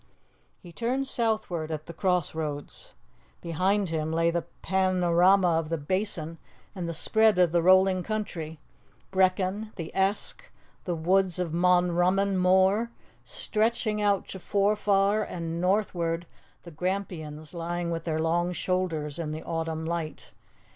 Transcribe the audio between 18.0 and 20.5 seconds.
their long shoulders in the autumn light.